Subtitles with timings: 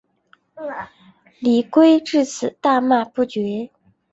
[1.37, 3.69] 李圭至死大骂不绝。